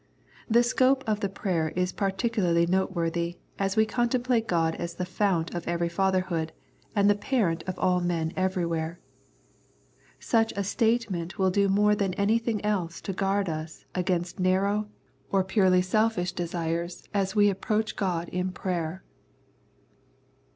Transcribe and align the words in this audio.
The 0.49 0.63
scope 0.63 1.03
of 1.05 1.19
the 1.19 1.29
prayer 1.29 1.69
is 1.75 1.91
particularly 1.91 2.65
noteworthy, 2.65 3.37
as 3.59 3.75
we 3.77 3.85
contemplate 3.85 4.47
God 4.47 4.73
as 4.77 4.95
the 4.95 5.05
Fount 5.05 5.53
of 5.53 5.67
every 5.67 5.89
fatherhood 5.89 6.53
and 6.95 7.07
the 7.07 7.13
Parent 7.13 7.61
of 7.67 7.77
all 7.77 8.01
men 8.01 8.33
everywhere. 8.35 8.99
Such 10.19 10.53
a 10.53 10.63
statement 10.63 11.37
will 11.37 11.51
do 11.51 11.69
more 11.69 11.93
than 11.93 12.15
anything 12.15 12.65
else 12.65 12.99
to 13.01 13.13
guard 13.13 13.47
us 13.47 13.85
against 13.93 14.39
narrow 14.39 14.89
or 15.31 15.43
purely 15.43 15.81
114 15.81 16.25
Strength 16.25 16.55
and 16.55 16.61
Indwelling 16.65 16.73
selfish 16.73 17.05
desires 17.05 17.09
as 17.13 17.35
we 17.35 17.51
approach 17.51 17.95
God 17.95 18.27
in 18.29 18.51
prayer. 18.51 19.03